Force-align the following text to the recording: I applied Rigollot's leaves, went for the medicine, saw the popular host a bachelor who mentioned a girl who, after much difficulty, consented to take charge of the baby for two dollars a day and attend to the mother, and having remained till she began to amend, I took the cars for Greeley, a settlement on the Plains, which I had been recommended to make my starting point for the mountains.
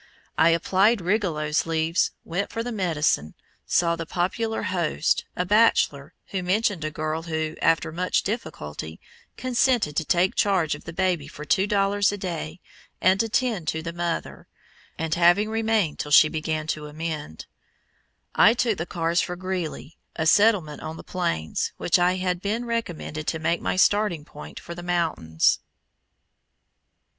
I 0.35 0.49
applied 0.49 0.99
Rigollot's 0.99 1.67
leaves, 1.67 2.09
went 2.25 2.49
for 2.51 2.63
the 2.63 2.71
medicine, 2.71 3.35
saw 3.67 3.95
the 3.95 4.07
popular 4.07 4.63
host 4.63 5.25
a 5.35 5.45
bachelor 5.45 6.15
who 6.31 6.41
mentioned 6.41 6.83
a 6.83 6.89
girl 6.89 7.21
who, 7.21 7.55
after 7.61 7.91
much 7.91 8.23
difficulty, 8.23 8.99
consented 9.37 9.95
to 9.95 10.03
take 10.03 10.33
charge 10.33 10.73
of 10.73 10.85
the 10.85 10.91
baby 10.91 11.27
for 11.27 11.45
two 11.45 11.67
dollars 11.67 12.11
a 12.11 12.17
day 12.17 12.59
and 12.99 13.21
attend 13.21 13.67
to 13.67 13.83
the 13.83 13.93
mother, 13.93 14.47
and 14.97 15.13
having 15.13 15.51
remained 15.51 15.99
till 15.99 16.09
she 16.09 16.29
began 16.29 16.65
to 16.65 16.87
amend, 16.87 17.45
I 18.33 18.55
took 18.55 18.79
the 18.79 18.87
cars 18.87 19.21
for 19.21 19.35
Greeley, 19.35 19.99
a 20.15 20.25
settlement 20.25 20.81
on 20.81 20.97
the 20.97 21.03
Plains, 21.03 21.73
which 21.77 21.99
I 21.99 22.15
had 22.15 22.41
been 22.41 22.65
recommended 22.65 23.27
to 23.27 23.37
make 23.37 23.61
my 23.61 23.75
starting 23.75 24.25
point 24.25 24.59
for 24.59 24.73
the 24.73 24.81
mountains. 24.81 25.59